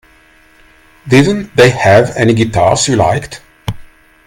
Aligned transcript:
Didn't 1.07 1.55
they 1.55 1.69
have 1.69 2.17
any 2.17 2.33
guitars 2.33 2.87
you 2.87 2.95
liked? 2.95 3.39